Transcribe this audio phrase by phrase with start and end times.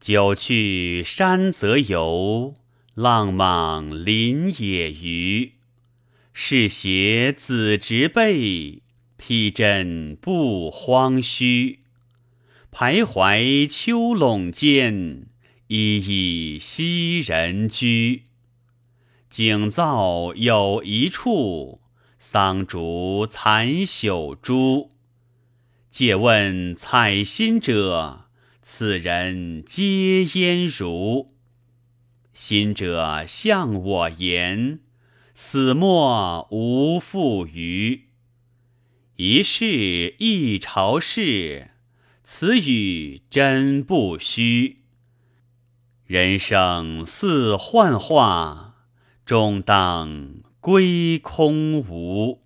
[0.00, 2.54] 久去山则游，
[2.94, 5.54] 浪莽林野鱼。
[6.32, 8.82] 是携子执背，
[9.16, 11.78] 披针不荒墟。
[12.70, 15.26] 徘徊丘垄间，
[15.66, 18.22] 依依昔人居。
[19.28, 21.80] 景造有一处，
[22.20, 24.90] 桑竹残朽株。
[25.90, 28.27] 借问采薪者，
[28.70, 31.30] 此人皆焉如？
[32.34, 34.80] 心者向我言，
[35.34, 38.08] 死莫无复余。
[39.16, 41.70] 一世一朝事，
[42.22, 44.82] 此语真不虚。
[46.04, 48.74] 人生似幻化，
[49.24, 52.42] 终当归空无。